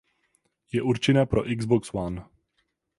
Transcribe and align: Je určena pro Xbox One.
Je 0.71 0.81
určena 0.81 1.25
pro 1.25 1.41
Xbox 1.59 1.89
One. 1.93 2.23